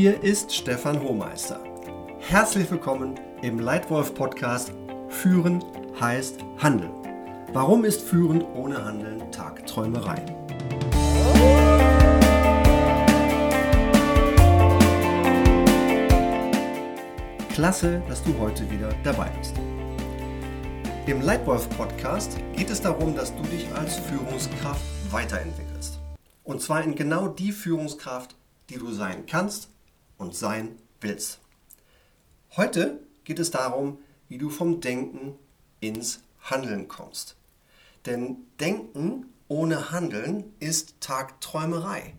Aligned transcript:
Hier 0.00 0.22
ist 0.22 0.54
Stefan 0.54 1.02
Hohmeister. 1.02 1.58
Herzlich 2.20 2.70
willkommen 2.70 3.18
im 3.42 3.58
Leitwolf 3.58 4.14
Podcast 4.14 4.70
Führen 5.08 5.60
heißt 5.98 6.38
Handeln. 6.58 6.92
Warum 7.52 7.84
ist 7.84 8.02
Führen 8.02 8.42
ohne 8.54 8.84
Handeln 8.84 9.28
Tagträumerei? 9.32 10.24
Klasse, 17.52 18.00
dass 18.06 18.22
du 18.22 18.38
heute 18.38 18.70
wieder 18.70 18.94
dabei 19.02 19.28
bist. 19.36 19.56
Im 21.08 21.22
Leitwolf 21.22 21.68
Podcast 21.70 22.38
geht 22.54 22.70
es 22.70 22.80
darum, 22.80 23.16
dass 23.16 23.34
du 23.34 23.42
dich 23.42 23.66
als 23.74 23.96
Führungskraft 23.96 24.80
weiterentwickelst. 25.10 25.98
Und 26.44 26.62
zwar 26.62 26.84
in 26.84 26.94
genau 26.94 27.26
die 27.26 27.50
Führungskraft, 27.50 28.36
die 28.70 28.76
du 28.76 28.92
sein 28.92 29.26
kannst 29.26 29.70
und 30.18 30.34
sein 30.34 30.76
willst. 31.00 31.40
Heute 32.56 33.00
geht 33.24 33.38
es 33.38 33.50
darum, 33.50 33.98
wie 34.28 34.38
du 34.38 34.50
vom 34.50 34.80
Denken 34.80 35.38
ins 35.80 36.20
Handeln 36.42 36.88
kommst. 36.88 37.36
Denn 38.06 38.36
Denken 38.60 39.26
ohne 39.48 39.90
Handeln 39.90 40.52
ist 40.60 41.00
Tagträumerei. 41.00 42.14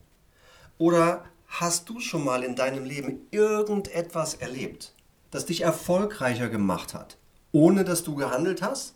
Oder 0.78 1.26
hast 1.48 1.90
du 1.90 2.00
schon 2.00 2.24
mal 2.24 2.44
in 2.44 2.56
deinem 2.56 2.86
Leben 2.86 3.28
irgendetwas 3.32 4.36
erlebt, 4.36 4.94
das 5.32 5.46
dich 5.46 5.62
erfolgreicher 5.62 6.50
gemacht 6.50 6.94
hat, 6.94 7.18
ohne 7.52 7.84
dass 7.84 8.04
du 8.04 8.16
gehandelt 8.16 8.62
hast? 8.62 8.96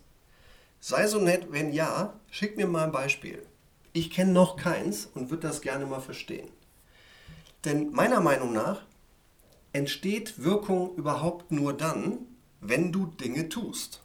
Sei 0.80 1.06
so 1.06 1.18
nett, 1.18 1.48
wenn 1.50 1.72
ja, 1.72 2.18
schick 2.30 2.56
mir 2.56 2.66
mal 2.66 2.84
ein 2.84 2.92
Beispiel. 2.92 3.46
Ich 3.92 4.10
kenne 4.10 4.32
noch 4.32 4.56
keins 4.56 5.08
und 5.14 5.30
würde 5.30 5.46
das 5.46 5.60
gerne 5.60 5.86
mal 5.86 6.00
verstehen. 6.00 6.48
Denn 7.64 7.92
meiner 7.92 8.20
Meinung 8.20 8.52
nach 8.52 8.82
entsteht 9.74 10.42
Wirkung 10.42 10.94
überhaupt 10.94 11.50
nur 11.50 11.74
dann, 11.74 12.18
wenn 12.60 12.92
du 12.92 13.06
Dinge 13.06 13.50
tust. 13.50 14.00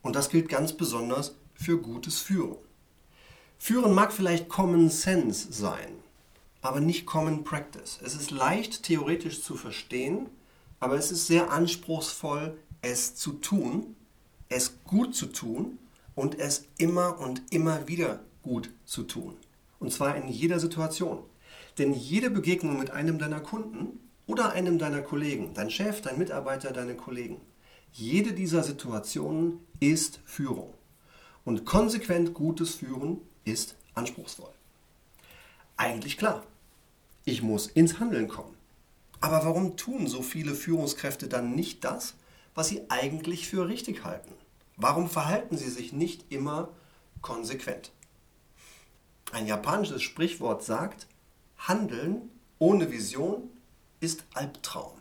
Und 0.00 0.16
das 0.16 0.30
gilt 0.30 0.48
ganz 0.48 0.72
besonders 0.72 1.34
für 1.54 1.78
gutes 1.78 2.20
Führen. 2.20 2.56
Führen 3.58 3.94
mag 3.94 4.12
vielleicht 4.12 4.48
Common 4.48 4.90
Sense 4.90 5.52
sein, 5.52 5.96
aber 6.62 6.80
nicht 6.80 7.04
Common 7.04 7.42
Practice. 7.42 7.98
Es 8.02 8.14
ist 8.14 8.30
leicht 8.30 8.84
theoretisch 8.84 9.42
zu 9.42 9.56
verstehen, 9.56 10.28
aber 10.78 10.96
es 10.96 11.10
ist 11.10 11.26
sehr 11.26 11.50
anspruchsvoll, 11.50 12.56
es 12.80 13.16
zu 13.16 13.32
tun, 13.32 13.96
es 14.48 14.84
gut 14.84 15.16
zu 15.16 15.26
tun 15.26 15.78
und 16.14 16.38
es 16.38 16.66
immer 16.78 17.18
und 17.18 17.42
immer 17.50 17.88
wieder 17.88 18.20
gut 18.42 18.70
zu 18.84 19.02
tun. 19.02 19.36
Und 19.80 19.92
zwar 19.92 20.14
in 20.14 20.28
jeder 20.28 20.60
Situation. 20.60 21.18
Denn 21.78 21.92
jede 21.92 22.30
Begegnung 22.30 22.78
mit 22.78 22.92
einem 22.92 23.18
deiner 23.18 23.40
Kunden 23.40 23.98
oder 24.26 24.52
einem 24.52 24.78
deiner 24.78 25.02
Kollegen, 25.02 25.52
dein 25.54 25.70
Chef, 25.70 26.00
dein 26.00 26.18
Mitarbeiter, 26.18 26.72
deine 26.72 26.94
Kollegen, 26.94 27.40
jede 27.92 28.32
dieser 28.32 28.62
Situationen 28.62 29.60
ist 29.80 30.20
Führung. 30.24 30.74
Und 31.44 31.64
konsequent 31.64 32.34
gutes 32.34 32.74
Führen 32.74 33.20
ist 33.44 33.76
anspruchsvoll. 33.94 34.52
Eigentlich 35.76 36.16
klar. 36.16 36.44
Ich 37.24 37.42
muss 37.42 37.66
ins 37.66 38.00
Handeln 38.00 38.28
kommen. 38.28 38.54
Aber 39.20 39.44
warum 39.44 39.76
tun 39.76 40.06
so 40.06 40.22
viele 40.22 40.54
Führungskräfte 40.54 41.28
dann 41.28 41.54
nicht 41.54 41.84
das, 41.84 42.14
was 42.54 42.68
sie 42.68 42.82
eigentlich 42.90 43.48
für 43.48 43.68
richtig 43.68 44.04
halten? 44.04 44.32
Warum 44.76 45.08
verhalten 45.08 45.56
sie 45.56 45.70
sich 45.70 45.92
nicht 45.92 46.30
immer 46.32 46.70
konsequent? 47.22 47.92
Ein 49.32 49.46
japanisches 49.46 50.02
Sprichwort 50.02 50.62
sagt, 50.62 51.06
Handeln 51.56 52.30
ohne 52.58 52.90
Vision 52.90 53.48
ist 54.04 54.26
Albtraum. 54.34 55.00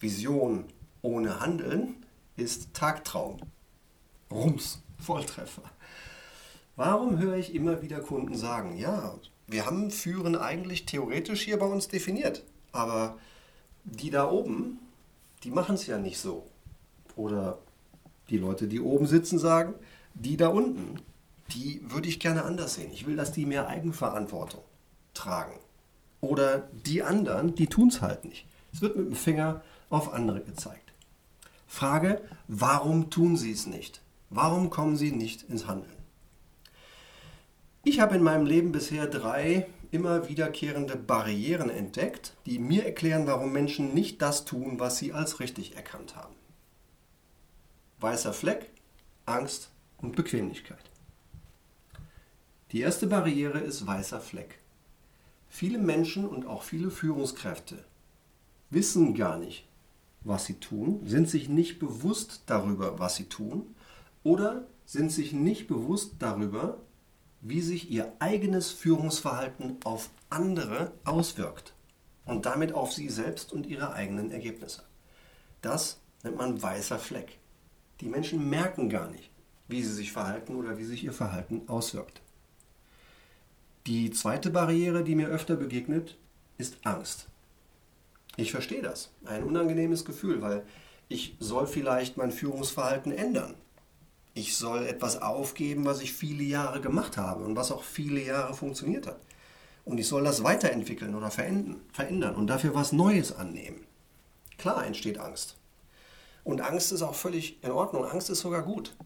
Vision 0.00 0.64
ohne 1.02 1.40
Handeln 1.40 1.96
ist 2.34 2.72
Tagtraum. 2.72 3.36
Rums, 4.30 4.80
Volltreffer. 4.98 5.70
Warum 6.76 7.18
höre 7.18 7.36
ich 7.36 7.54
immer 7.54 7.82
wieder 7.82 8.00
Kunden 8.00 8.34
sagen, 8.36 8.78
ja, 8.78 9.14
wir 9.46 9.66
haben 9.66 9.90
Führen 9.90 10.34
eigentlich 10.34 10.86
theoretisch 10.86 11.42
hier 11.42 11.58
bei 11.58 11.66
uns 11.66 11.88
definiert, 11.88 12.42
aber 12.72 13.18
die 13.84 14.08
da 14.08 14.30
oben, 14.30 14.78
die 15.42 15.50
machen 15.50 15.74
es 15.74 15.86
ja 15.86 15.98
nicht 15.98 16.18
so. 16.18 16.46
Oder 17.16 17.58
die 18.30 18.38
Leute, 18.38 18.66
die 18.66 18.80
oben 18.80 19.06
sitzen, 19.06 19.38
sagen, 19.38 19.74
die 20.14 20.38
da 20.38 20.48
unten, 20.48 21.02
die 21.50 21.82
würde 21.84 22.08
ich 22.08 22.18
gerne 22.18 22.44
anders 22.44 22.76
sehen. 22.76 22.90
Ich 22.94 23.06
will, 23.06 23.16
dass 23.16 23.32
die 23.32 23.44
mehr 23.44 23.68
Eigenverantwortung 23.68 24.62
tragen. 25.12 25.60
Oder 26.24 26.70
die 26.72 27.02
anderen, 27.02 27.54
die 27.54 27.66
tun 27.66 27.88
es 27.88 28.00
halt 28.00 28.24
nicht. 28.24 28.46
Es 28.72 28.80
wird 28.80 28.96
mit 28.96 29.08
dem 29.08 29.14
Finger 29.14 29.62
auf 29.90 30.14
andere 30.14 30.40
gezeigt. 30.40 30.94
Frage, 31.66 32.22
warum 32.48 33.10
tun 33.10 33.36
sie 33.36 33.52
es 33.52 33.66
nicht? 33.66 34.00
Warum 34.30 34.70
kommen 34.70 34.96
sie 34.96 35.12
nicht 35.12 35.42
ins 35.42 35.66
Handeln? 35.66 35.92
Ich 37.82 38.00
habe 38.00 38.16
in 38.16 38.22
meinem 38.22 38.46
Leben 38.46 38.72
bisher 38.72 39.06
drei 39.06 39.66
immer 39.90 40.26
wiederkehrende 40.26 40.96
Barrieren 40.96 41.68
entdeckt, 41.68 42.32
die 42.46 42.58
mir 42.58 42.86
erklären, 42.86 43.26
warum 43.26 43.52
Menschen 43.52 43.92
nicht 43.92 44.22
das 44.22 44.46
tun, 44.46 44.80
was 44.80 44.96
sie 44.96 45.12
als 45.12 45.40
richtig 45.40 45.76
erkannt 45.76 46.16
haben. 46.16 46.34
Weißer 48.00 48.32
Fleck, 48.32 48.70
Angst 49.26 49.70
und 49.98 50.16
Bequemlichkeit. 50.16 50.90
Die 52.72 52.80
erste 52.80 53.08
Barriere 53.08 53.58
ist 53.58 53.86
weißer 53.86 54.20
Fleck. 54.20 54.58
Viele 55.56 55.78
Menschen 55.78 56.26
und 56.26 56.48
auch 56.48 56.64
viele 56.64 56.90
Führungskräfte 56.90 57.84
wissen 58.70 59.14
gar 59.14 59.38
nicht, 59.38 59.68
was 60.22 60.46
sie 60.46 60.54
tun, 60.54 61.06
sind 61.06 61.30
sich 61.30 61.48
nicht 61.48 61.78
bewusst 61.78 62.42
darüber, 62.46 62.98
was 62.98 63.14
sie 63.14 63.26
tun 63.26 63.72
oder 64.24 64.66
sind 64.84 65.12
sich 65.12 65.32
nicht 65.32 65.68
bewusst 65.68 66.16
darüber, 66.18 66.78
wie 67.40 67.60
sich 67.60 67.88
ihr 67.88 68.12
eigenes 68.18 68.72
Führungsverhalten 68.72 69.76
auf 69.84 70.10
andere 70.28 70.90
auswirkt 71.04 71.72
und 72.24 72.46
damit 72.46 72.72
auf 72.72 72.92
sie 72.92 73.08
selbst 73.08 73.52
und 73.52 73.66
ihre 73.66 73.92
eigenen 73.92 74.32
Ergebnisse. 74.32 74.82
Das 75.62 76.00
nennt 76.24 76.36
man 76.36 76.60
weißer 76.60 76.98
Fleck. 76.98 77.38
Die 78.00 78.08
Menschen 78.08 78.50
merken 78.50 78.88
gar 78.88 79.08
nicht, 79.08 79.30
wie 79.68 79.84
sie 79.84 79.94
sich 79.94 80.10
verhalten 80.10 80.56
oder 80.56 80.78
wie 80.78 80.84
sich 80.84 81.04
ihr 81.04 81.12
Verhalten 81.12 81.68
auswirkt. 81.68 82.23
Die 83.86 84.10
zweite 84.10 84.50
Barriere, 84.50 85.04
die 85.04 85.14
mir 85.14 85.28
öfter 85.28 85.56
begegnet, 85.56 86.16
ist 86.56 86.78
Angst. 86.84 87.28
Ich 88.36 88.50
verstehe 88.50 88.80
das. 88.80 89.10
Ein 89.26 89.44
unangenehmes 89.44 90.06
Gefühl, 90.06 90.40
weil 90.40 90.64
ich 91.08 91.36
soll 91.38 91.66
vielleicht 91.66 92.16
mein 92.16 92.32
Führungsverhalten 92.32 93.12
ändern. 93.12 93.54
Ich 94.32 94.56
soll 94.56 94.86
etwas 94.86 95.20
aufgeben, 95.20 95.84
was 95.84 96.00
ich 96.00 96.14
viele 96.14 96.42
Jahre 96.42 96.80
gemacht 96.80 97.18
habe 97.18 97.44
und 97.44 97.56
was 97.56 97.70
auch 97.70 97.82
viele 97.82 98.22
Jahre 98.22 98.54
funktioniert 98.54 99.06
hat. 99.06 99.20
Und 99.84 99.98
ich 99.98 100.08
soll 100.08 100.24
das 100.24 100.42
weiterentwickeln 100.42 101.14
oder 101.14 101.30
verändern 101.30 102.34
und 102.34 102.46
dafür 102.46 102.74
was 102.74 102.92
Neues 102.92 103.36
annehmen. 103.36 103.86
Klar 104.56 104.86
entsteht 104.86 105.18
Angst. 105.18 105.56
Und 106.42 106.62
Angst 106.62 106.90
ist 106.90 107.02
auch 107.02 107.14
völlig 107.14 107.62
in 107.62 107.70
Ordnung. 107.70 108.06
Angst 108.06 108.30
ist 108.30 108.40
sogar 108.40 108.62
gut. 108.62 108.96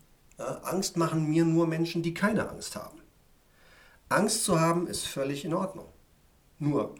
Angst 0.62 0.96
machen 0.96 1.28
mir 1.28 1.44
nur 1.44 1.66
Menschen, 1.66 2.04
die 2.04 2.14
keine 2.14 2.48
Angst 2.48 2.76
haben. 2.76 2.97
Angst 4.08 4.44
zu 4.44 4.58
haben 4.58 4.86
ist 4.86 5.06
völlig 5.06 5.44
in 5.44 5.52
Ordnung. 5.52 5.86
Nur, 6.58 6.94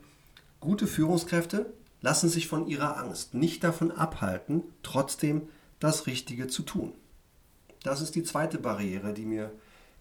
gute 0.60 0.86
Führungskräfte 0.86 1.72
lassen 2.00 2.28
sich 2.28 2.48
von 2.48 2.66
ihrer 2.66 2.98
Angst 2.98 3.34
nicht 3.34 3.64
davon 3.64 3.90
abhalten, 3.90 4.62
trotzdem 4.82 5.48
das 5.80 6.06
Richtige 6.06 6.48
zu 6.48 6.62
tun. 6.62 6.92
Das 7.82 8.00
ist 8.02 8.14
die 8.14 8.24
zweite 8.24 8.58
Barriere, 8.58 9.14
die 9.14 9.24
mir 9.24 9.52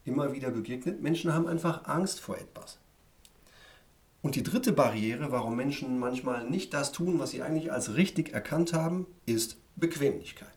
immer 0.03 0.33
wieder 0.33 0.51
begegnet. 0.51 1.01
Menschen 1.01 1.33
haben 1.33 1.47
einfach 1.47 1.85
Angst 1.85 2.19
vor 2.19 2.37
etwas. 2.37 2.77
Und 4.21 4.35
die 4.35 4.43
dritte 4.43 4.73
Barriere, 4.73 5.31
warum 5.31 5.55
Menschen 5.55 5.99
manchmal 5.99 6.49
nicht 6.49 6.73
das 6.73 6.91
tun, 6.91 7.19
was 7.19 7.31
sie 7.31 7.41
eigentlich 7.41 7.71
als 7.71 7.95
richtig 7.95 8.33
erkannt 8.33 8.73
haben, 8.73 9.05
ist 9.25 9.57
Bequemlichkeit. 9.75 10.56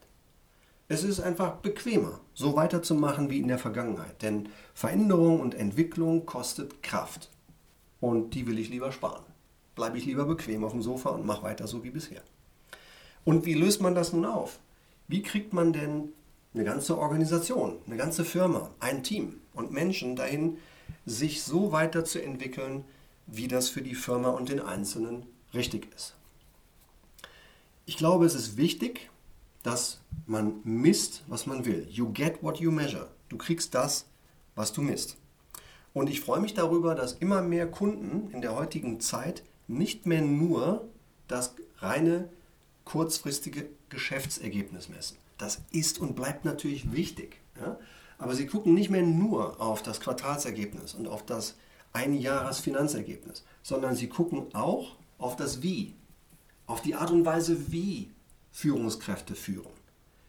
Es 0.91 1.05
ist 1.05 1.21
einfach 1.21 1.59
bequemer, 1.59 2.19
so 2.35 2.57
weiterzumachen 2.57 3.31
wie 3.31 3.39
in 3.39 3.47
der 3.47 3.61
Vergangenheit. 3.61 4.23
Denn 4.23 4.49
Veränderung 4.75 5.39
und 5.39 5.55
Entwicklung 5.55 6.27
kostet 6.27 6.83
Kraft. 6.83 7.31
Und 8.01 8.35
die 8.35 8.49
will 8.49 8.59
ich 8.59 8.71
lieber 8.71 8.91
sparen. 8.91 9.23
Bleibe 9.77 9.99
ich 9.99 10.05
lieber 10.05 10.25
bequem 10.25 10.65
auf 10.65 10.73
dem 10.73 10.83
Sofa 10.83 11.11
und 11.11 11.25
mache 11.25 11.45
weiter 11.45 11.69
so 11.69 11.85
wie 11.85 11.91
bisher. 11.91 12.23
Und 13.25 13.45
wie 13.45 13.55
löst 13.55 13.81
man 13.81 13.95
das 13.95 14.13
nun 14.13 14.25
auf? 14.25 14.59
Wie 15.07 15.23
kriegt 15.23 15.53
man 15.53 15.73
denn 15.73 16.09
eine 16.55 16.65
ganze 16.65 16.99
Organisation, 16.99 17.77
eine 17.87 17.97
ganze 17.97 18.25
Firma, 18.25 18.69
ein 18.81 19.05
Team 19.05 19.35
und 19.55 19.71
Menschen 19.71 20.17
dahin, 20.17 20.59
sich 21.07 21.45
so 21.45 21.71
weiterzuentwickeln, 21.71 22.85
wie 23.29 23.47
das 23.47 23.69
für 23.69 23.83
die 23.83 23.95
Firma 23.95 24.31
und 24.31 24.49
den 24.49 24.59
Einzelnen 24.59 25.23
richtig 25.55 25.87
ist? 25.95 26.17
Ich 27.87 27.97
glaube, 27.97 28.27
es 28.27 28.35
ist 28.35 28.57
wichtig, 28.57 29.09
dass 29.63 30.01
man 30.27 30.61
misst, 30.65 31.25
was 31.29 31.47
man 31.47 31.65
will. 31.65 31.87
You 31.91 32.13
get 32.13 32.43
what 32.43 32.59
you 32.59 32.71
measure. 32.71 33.09
Du 33.29 33.37
kriegst 33.37 33.75
das, 33.75 34.07
was 34.55 34.73
du 34.73 34.83
misst. 34.83 35.17
Und 35.93 36.09
ich 36.09 36.21
freue 36.21 36.41
mich 36.41 36.55
darüber, 36.55 36.95
dass 36.95 37.15
immer 37.15 37.43
mehr 37.43 37.69
Kunden 37.69 38.31
in 38.33 38.41
der 38.41 38.55
heutigen 38.55 39.01
Zeit 39.01 39.43
nicht 39.67 40.07
mehr 40.07 40.23
nur 40.23 40.89
das 41.29 41.55
reine 41.79 42.29
kurzfristige 42.85 43.69
Geschäftsergebnis 43.89 44.89
messen. 44.89 45.17
Das 45.39 45.63
ist 45.71 45.99
und 45.99 46.17
bleibt 46.17 46.45
natürlich 46.45 46.93
wichtig. 46.93 47.41
Ja? 47.61 47.79
Aber 48.19 48.35
sie 48.35 48.47
gucken 48.47 48.75
nicht 48.75 48.91
mehr 48.91 49.03
nur 49.03 49.61
auf 49.61 49.83
das 49.83 50.01
Quartalsergebnis 50.01 50.95
und 50.95 51.09
auf 51.09 51.25
das 51.25 51.57
Einjahresfinanzergebnis, 51.93 53.45
sondern 53.63 53.97
sie 53.97 54.09
gucken 54.09 54.55
auch 54.55 54.97
auf 55.19 55.37
das 55.37 55.63
Wie, 55.63 55.95
auf 56.67 56.83
die 56.83 56.95
Art 56.95 57.11
und 57.11 57.25
Weise, 57.25 57.73
wie 57.73 58.11
Führungskräfte 58.51 59.35
führen. 59.35 59.73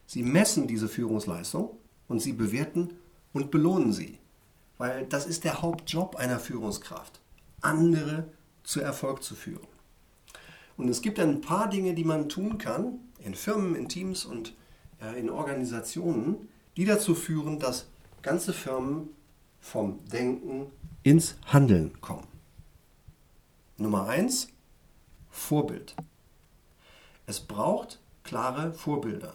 Sie 0.06 0.22
messen 0.22 0.66
diese 0.66 0.88
Führungsleistung 0.88 1.70
und 2.08 2.20
sie 2.20 2.32
bewerten 2.32 2.90
und 3.32 3.50
belohnen 3.50 3.92
sie. 3.92 4.18
Weil 4.78 5.06
das 5.06 5.26
ist 5.26 5.44
der 5.44 5.62
Hauptjob 5.62 6.16
einer 6.16 6.38
Führungskraft, 6.38 7.20
andere 7.60 8.28
zu 8.64 8.80
Erfolg 8.80 9.22
zu 9.22 9.34
führen. 9.34 9.66
Und 10.76 10.88
es 10.88 11.02
gibt 11.02 11.18
ein 11.20 11.40
paar 11.40 11.68
Dinge, 11.68 11.94
die 11.94 12.04
man 12.04 12.28
tun 12.28 12.58
kann, 12.58 12.98
in 13.18 13.34
Firmen, 13.34 13.74
in 13.74 13.88
Teams 13.88 14.24
und 14.24 14.54
ja, 15.00 15.12
in 15.12 15.30
Organisationen, 15.30 16.48
die 16.76 16.84
dazu 16.84 17.14
führen, 17.14 17.58
dass 17.58 17.86
ganze 18.22 18.52
Firmen 18.52 19.10
vom 19.60 20.04
Denken 20.06 20.66
ins 21.02 21.36
Handeln 21.46 22.00
kommen. 22.00 22.26
Nummer 23.76 24.08
eins: 24.08 24.48
Vorbild. 25.30 25.94
Es 27.26 27.40
braucht 27.40 28.00
klare 28.24 28.72
Vorbilder. 28.72 29.34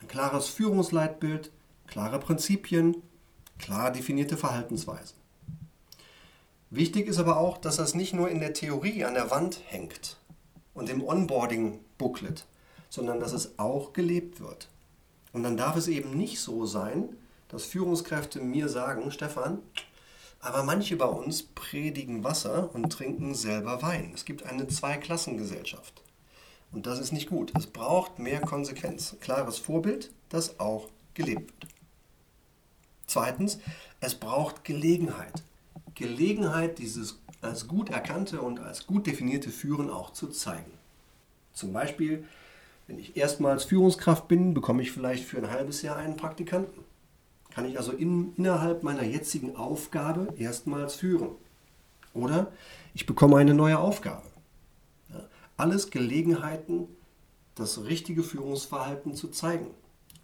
Ein 0.00 0.08
klares 0.08 0.48
Führungsleitbild, 0.48 1.50
klare 1.86 2.18
Prinzipien, 2.18 3.02
klar 3.58 3.90
definierte 3.90 4.36
Verhaltensweisen. 4.36 5.16
Wichtig 6.70 7.08
ist 7.08 7.18
aber 7.18 7.38
auch, 7.38 7.58
dass 7.58 7.76
das 7.76 7.94
nicht 7.94 8.14
nur 8.14 8.30
in 8.30 8.40
der 8.40 8.54
Theorie 8.54 9.04
an 9.04 9.14
der 9.14 9.30
Wand 9.30 9.60
hängt 9.66 10.16
und 10.72 10.88
im 10.88 11.02
Onboarding-Booklet, 11.02 12.46
sondern 12.88 13.20
dass 13.20 13.32
es 13.32 13.58
auch 13.58 13.92
gelebt 13.92 14.40
wird. 14.40 14.68
Und 15.32 15.42
dann 15.42 15.56
darf 15.56 15.76
es 15.76 15.88
eben 15.88 16.16
nicht 16.16 16.40
so 16.40 16.66
sein, 16.66 17.16
dass 17.48 17.64
Führungskräfte 17.64 18.40
mir 18.40 18.68
sagen, 18.68 19.10
Stefan, 19.10 19.58
aber 20.40 20.62
manche 20.62 20.96
bei 20.96 21.06
uns 21.06 21.42
predigen 21.42 22.24
Wasser 22.24 22.74
und 22.74 22.90
trinken 22.90 23.34
selber 23.34 23.82
Wein. 23.82 24.12
Es 24.14 24.24
gibt 24.24 24.44
eine 24.44 24.66
Zweiklassengesellschaft. 24.66 26.02
Und 26.72 26.86
das 26.86 27.00
ist 27.00 27.12
nicht 27.12 27.28
gut. 27.28 27.52
Es 27.56 27.66
braucht 27.66 28.18
mehr 28.18 28.40
Konsequenz. 28.40 29.16
Klares 29.20 29.58
Vorbild, 29.58 30.10
das 30.28 30.60
auch 30.60 30.88
gelebt 31.14 31.52
wird. 31.60 31.72
Zweitens, 33.06 33.58
es 34.00 34.14
braucht 34.14 34.64
Gelegenheit. 34.64 35.42
Gelegenheit, 35.94 36.78
dieses 36.78 37.18
als 37.42 37.66
gut 37.66 37.90
erkannte 37.90 38.40
und 38.40 38.60
als 38.60 38.86
gut 38.86 39.06
definierte 39.06 39.50
Führen 39.50 39.90
auch 39.90 40.12
zu 40.12 40.28
zeigen. 40.28 40.70
Zum 41.52 41.72
Beispiel, 41.72 42.24
wenn 42.86 42.98
ich 42.98 43.16
erstmals 43.16 43.64
Führungskraft 43.64 44.28
bin, 44.28 44.54
bekomme 44.54 44.82
ich 44.82 44.92
vielleicht 44.92 45.24
für 45.24 45.38
ein 45.38 45.50
halbes 45.50 45.82
Jahr 45.82 45.96
einen 45.96 46.16
Praktikanten. 46.16 46.84
Kann 47.50 47.64
ich 47.64 47.78
also 47.78 47.92
in, 47.92 48.32
innerhalb 48.36 48.82
meiner 48.82 49.02
jetzigen 49.02 49.56
Aufgabe 49.56 50.32
erstmals 50.36 50.94
führen. 50.94 51.30
Oder 52.14 52.52
ich 52.94 53.06
bekomme 53.06 53.36
eine 53.36 53.54
neue 53.54 53.78
Aufgabe. 53.78 54.22
Alles 55.60 55.90
Gelegenheiten, 55.90 56.88
das 57.54 57.84
richtige 57.84 58.22
Führungsverhalten 58.22 59.14
zu 59.14 59.28
zeigen. 59.28 59.66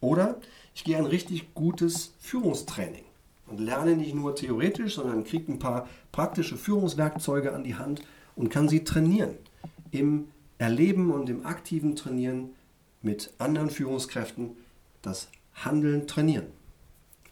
Oder 0.00 0.40
ich 0.74 0.82
gehe 0.82 0.96
ein 0.96 1.04
richtig 1.04 1.52
gutes 1.52 2.14
Führungstraining 2.20 3.04
und 3.46 3.60
lerne 3.60 3.96
nicht 3.96 4.14
nur 4.14 4.34
theoretisch, 4.34 4.94
sondern 4.94 5.24
kriege 5.24 5.52
ein 5.52 5.58
paar 5.58 5.90
praktische 6.10 6.56
Führungswerkzeuge 6.56 7.52
an 7.52 7.64
die 7.64 7.74
Hand 7.74 8.00
und 8.34 8.48
kann 8.48 8.70
sie 8.70 8.82
trainieren. 8.82 9.34
Im 9.90 10.28
Erleben 10.56 11.12
und 11.12 11.28
im 11.28 11.44
aktiven 11.44 11.96
Trainieren 11.96 12.54
mit 13.02 13.34
anderen 13.36 13.68
Führungskräften 13.68 14.56
das 15.02 15.28
Handeln 15.52 16.06
trainieren. 16.06 16.46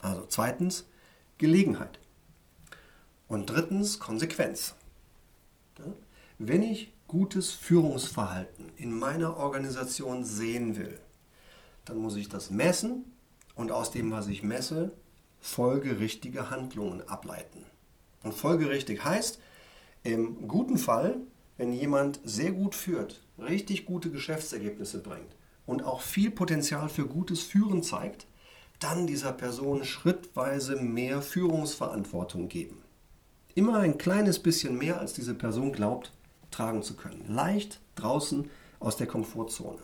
Also 0.01 0.27
zweitens 0.29 0.87
Gelegenheit. 1.39 1.99
Und 3.29 3.49
drittens 3.49 3.99
Konsequenz. 3.99 4.75
Wenn 6.39 6.63
ich 6.63 6.93
gutes 7.07 7.53
Führungsverhalten 7.53 8.73
in 8.77 8.93
meiner 8.99 9.37
Organisation 9.37 10.25
sehen 10.25 10.77
will, 10.77 10.99
dann 11.85 11.99
muss 11.99 12.17
ich 12.17 12.29
das 12.29 12.51
messen 12.51 13.05
und 13.55 13.73
aus 13.73 13.91
dem, 13.91 14.11
was 14.11 14.29
ich 14.29 14.43
messe, 14.43 14.93
folgerichtige 15.41 16.51
Handlungen 16.51 17.07
ableiten. 17.09 17.65
Und 18.23 18.35
folgerichtig 18.35 19.05
heißt, 19.05 19.39
im 20.03 20.49
guten 20.49 20.79
Fall, 20.79 21.19
wenn 21.57 21.73
jemand 21.73 22.21
sehr 22.25 22.53
gut 22.53 22.75
führt, 22.75 23.23
richtig 23.39 23.85
gute 23.85 24.11
Geschäftsergebnisse 24.11 25.03
bringt 25.03 25.37
und 25.67 25.85
auch 25.85 26.01
viel 26.01 26.31
Potenzial 26.31 26.89
für 26.89 27.07
gutes 27.07 27.43
Führen 27.43 27.83
zeigt, 27.83 28.27
dann 28.81 29.07
dieser 29.07 29.33
Person 29.33 29.85
schrittweise 29.85 30.77
mehr 30.77 31.23
Führungsverantwortung 31.23 32.49
geben. 32.49 32.83
Immer 33.55 33.79
ein 33.79 33.99
kleines 33.99 34.41
bisschen 34.41 34.77
mehr, 34.77 34.99
als 34.99 35.13
diese 35.13 35.35
Person 35.35 35.73
glaubt, 35.73 36.13
tragen 36.55 36.83
zu 36.83 36.95
können. 36.95 37.25
Leicht 37.29 37.81
draußen 37.97 38.49
aus 38.81 38.97
der 38.97 39.07
Komfortzone. 39.07 39.83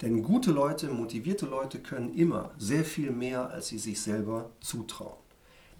Denn 0.00 0.22
gute 0.22 0.50
Leute, 0.50 0.88
motivierte 0.88 1.46
Leute 1.46 1.78
können 1.78 2.14
immer 2.14 2.50
sehr 2.58 2.84
viel 2.84 3.10
mehr, 3.10 3.50
als 3.50 3.68
sie 3.68 3.78
sich 3.78 4.00
selber 4.00 4.50
zutrauen. 4.60 5.18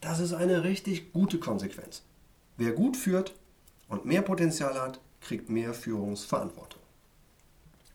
Das 0.01 0.21
ist 0.21 0.33
eine 0.33 0.65
richtig 0.65 1.13
gute 1.13 1.39
Konsequenz. 1.39 2.03
Wer 2.57 2.73
gut 2.73 2.97
führt 2.97 3.35
und 3.89 4.05
mehr 4.05 4.23
Potenzial 4.23 4.81
hat, 4.81 5.01
kriegt 5.21 5.51
mehr 5.51 5.75
Führungsverantwortung. 5.75 6.81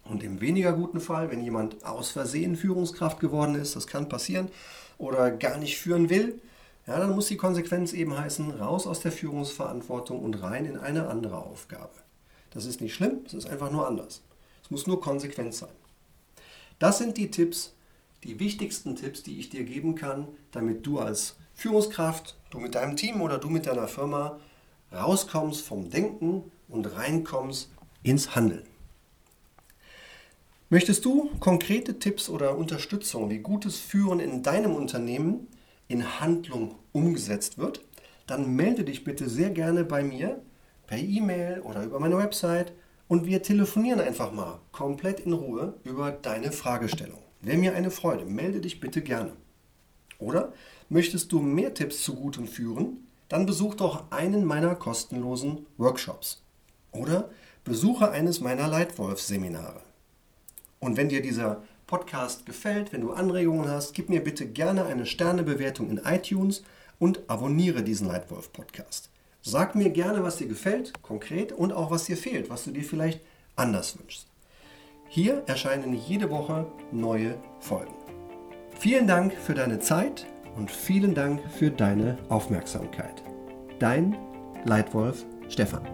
Und 0.03 0.23
im 0.23 0.39
weniger 0.39 0.73
guten 0.73 1.01
Fall, 1.01 1.31
wenn 1.31 1.43
jemand 1.43 1.83
aus 1.85 2.11
Versehen 2.11 2.55
Führungskraft 2.55 3.19
geworden 3.19 3.55
ist, 3.55 3.75
das 3.75 3.87
kann 3.87 4.09
passieren, 4.09 4.49
oder 4.97 5.31
gar 5.31 5.57
nicht 5.57 5.77
führen 5.77 6.09
will, 6.09 6.41
ja, 6.87 6.97
dann 6.97 7.13
muss 7.13 7.27
die 7.27 7.37
Konsequenz 7.37 7.91
eben 7.91 8.17
heißen, 8.17 8.51
raus 8.51 8.87
aus 8.87 9.01
der 9.01 9.11
Führungsverantwortung 9.11 10.19
und 10.19 10.41
rein 10.41 10.65
in 10.65 10.77
eine 10.77 11.09
andere 11.09 11.37
Aufgabe. 11.37 11.91
Das 12.51 12.65
ist 12.65 12.81
nicht 12.81 12.93
schlimm, 12.93 13.19
es 13.25 13.33
ist 13.33 13.47
einfach 13.47 13.71
nur 13.71 13.87
anders. 13.87 14.21
Es 14.63 14.71
muss 14.71 14.87
nur 14.87 14.99
konsequent 14.99 15.53
sein. 15.53 15.69
Das 16.79 16.97
sind 16.97 17.17
die 17.17 17.31
Tipps, 17.31 17.73
die 18.23 18.39
wichtigsten 18.39 18.95
Tipps, 18.95 19.23
die 19.23 19.39
ich 19.39 19.49
dir 19.49 19.63
geben 19.63 19.95
kann, 19.95 20.27
damit 20.51 20.85
du 20.85 20.99
als 20.99 21.35
Führungskraft, 21.53 22.35
du 22.49 22.59
mit 22.59 22.75
deinem 22.75 22.95
Team 22.95 23.21
oder 23.21 23.37
du 23.37 23.49
mit 23.49 23.65
deiner 23.65 23.87
Firma 23.87 24.39
rauskommst 24.91 25.61
vom 25.61 25.89
Denken 25.89 26.43
und 26.67 26.85
reinkommst 26.85 27.69
ins 28.03 28.35
Handeln. 28.35 28.63
Möchtest 30.69 31.05
du 31.05 31.29
konkrete 31.39 31.97
Tipps 31.97 32.29
oder 32.29 32.57
Unterstützung, 32.57 33.29
wie 33.29 33.39
gutes 33.39 33.77
Führen 33.79 34.19
in 34.19 34.43
deinem 34.43 34.75
Unternehmen 34.75 35.47
in 35.87 36.19
Handlung 36.19 36.75
umgesetzt 36.91 37.57
wird, 37.57 37.81
dann 38.25 38.55
melde 38.55 38.83
dich 38.83 39.05
bitte 39.05 39.29
sehr 39.29 39.49
gerne 39.49 39.85
bei 39.85 40.03
mir 40.03 40.41
per 40.87 40.97
E-Mail 40.97 41.59
oder 41.61 41.83
über 41.83 41.99
meine 41.99 42.17
Website 42.17 42.73
und 43.07 43.25
wir 43.25 43.43
telefonieren 43.43 43.99
einfach 43.99 44.31
mal 44.31 44.59
komplett 44.71 45.19
in 45.19 45.33
Ruhe 45.33 45.75
über 45.83 46.11
deine 46.11 46.51
Fragestellung. 46.51 47.19
Wäre 47.41 47.57
mir 47.57 47.75
eine 47.75 47.91
Freude, 47.91 48.25
melde 48.25 48.61
dich 48.61 48.79
bitte 48.79 49.01
gerne. 49.01 49.33
Oder 50.19 50.53
möchtest 50.89 51.31
du 51.31 51.39
mehr 51.39 51.73
Tipps 51.73 52.01
zu 52.01 52.15
gutem 52.15 52.47
Führen? 52.47 53.07
Dann 53.29 53.45
besuch 53.45 53.75
doch 53.75 54.11
einen 54.11 54.45
meiner 54.45 54.75
kostenlosen 54.75 55.65
Workshops. 55.77 56.41
Oder 56.91 57.29
besuche 57.63 58.11
eines 58.11 58.39
meiner 58.39 58.67
Leitwolf-Seminare. 58.67 59.81
Und 60.79 60.97
wenn 60.97 61.09
dir 61.09 61.21
dieser 61.21 61.63
Podcast 61.85 62.45
gefällt, 62.45 62.91
wenn 62.93 63.01
du 63.01 63.11
Anregungen 63.11 63.69
hast, 63.69 63.93
gib 63.93 64.09
mir 64.09 64.23
bitte 64.23 64.47
gerne 64.47 64.85
eine 64.85 65.05
Sternebewertung 65.05 65.89
in 65.89 66.01
iTunes 66.03 66.63
und 66.99 67.29
abonniere 67.29 67.83
diesen 67.83 68.07
Leitwolf-Podcast. 68.07 69.09
Sag 69.49 69.75
mir 69.75 69.91
gerne, 69.91 70.23
was 70.23 70.35
dir 70.35 70.47
gefällt, 70.49 71.01
konkret, 71.01 71.53
und 71.53 71.71
auch 71.71 71.89
was 71.89 72.03
dir 72.03 72.17
fehlt, 72.17 72.49
was 72.49 72.65
du 72.65 72.71
dir 72.71 72.83
vielleicht 72.83 73.21
anders 73.55 73.97
wünschst. 73.97 74.27
Hier 75.07 75.41
erscheinen 75.47 75.93
jede 75.93 76.29
Woche 76.29 76.67
neue 76.91 77.35
Folgen. 77.61 77.93
Vielen 78.77 79.07
Dank 79.07 79.31
für 79.31 79.53
deine 79.53 79.79
Zeit 79.79 80.25
und 80.57 80.69
vielen 80.69 81.15
Dank 81.15 81.39
für 81.49 81.71
deine 81.71 82.17
Aufmerksamkeit. 82.27 83.23
Dein 83.79 84.17
Leitwolf 84.65 85.25
Stefan. 85.47 85.87